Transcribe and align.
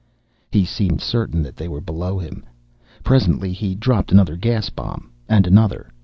He 0.51 0.65
seemed 0.65 0.99
certain 0.99 1.43
that 1.43 1.55
they 1.55 1.67
were 1.67 1.79
below 1.79 2.17
him. 2.17 2.43
Presently 3.03 3.53
he 3.53 3.75
dropped 3.75 4.11
another 4.11 4.35
gas 4.35 4.67
bomb, 4.71 5.11
and 5.29 5.45
another. 5.45 5.91